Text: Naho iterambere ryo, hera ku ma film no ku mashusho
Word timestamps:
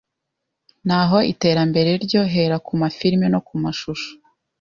Naho 0.87 1.17
iterambere 1.33 1.91
ryo, 2.03 2.21
hera 2.33 2.57
ku 2.65 2.73
ma 2.79 2.89
film 2.97 3.21
no 3.33 3.39
ku 3.47 3.53
mashusho 3.63 4.09